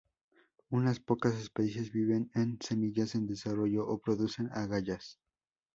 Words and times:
Unas 0.71 0.99
pocas 0.99 1.35
especies 1.35 1.91
viven 1.91 2.31
en 2.33 2.57
semillas 2.59 3.13
en 3.13 3.27
desarrollo, 3.27 3.85
o 3.87 3.99
producen 4.01 4.49
agallas. 4.51 5.19